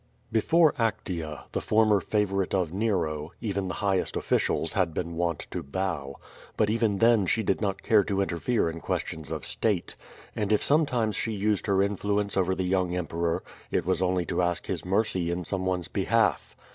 [0.31, 5.61] Before Actea, the former favorite of Nero, even the highest officials had been wont to
[5.61, 6.15] bow.
[6.57, 9.95] But even then she did not care to interfere in questions of state.
[10.35, 14.41] And if sometimes she used her influence over the young emperor, it was only to
[14.41, 16.55] ask his mercy in someone's behalf.